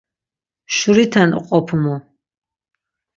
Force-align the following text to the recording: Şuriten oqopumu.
Şuriten 0.75 1.29
oqopumu. 1.39 1.95